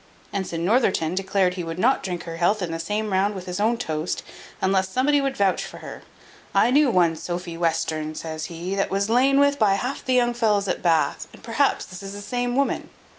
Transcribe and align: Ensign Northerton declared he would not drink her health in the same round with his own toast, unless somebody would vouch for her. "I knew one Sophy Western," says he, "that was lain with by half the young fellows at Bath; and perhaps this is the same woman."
Ensign 0.33 0.65
Northerton 0.65 1.13
declared 1.13 1.53
he 1.53 1.63
would 1.63 1.77
not 1.77 2.01
drink 2.01 2.23
her 2.23 2.37
health 2.37 2.63
in 2.63 2.71
the 2.71 2.79
same 2.79 3.13
round 3.13 3.35
with 3.35 3.45
his 3.45 3.59
own 3.59 3.77
toast, 3.77 4.23
unless 4.59 4.89
somebody 4.89 5.21
would 5.21 5.37
vouch 5.37 5.63
for 5.63 5.77
her. 5.77 6.01
"I 6.55 6.71
knew 6.71 6.89
one 6.89 7.15
Sophy 7.15 7.55
Western," 7.55 8.15
says 8.15 8.45
he, 8.45 8.73
"that 8.73 8.89
was 8.89 9.11
lain 9.11 9.39
with 9.39 9.59
by 9.59 9.75
half 9.75 10.03
the 10.03 10.15
young 10.15 10.33
fellows 10.33 10.67
at 10.67 10.81
Bath; 10.81 11.27
and 11.33 11.43
perhaps 11.43 11.85
this 11.85 12.01
is 12.01 12.13
the 12.13 12.21
same 12.21 12.55
woman." 12.55 12.89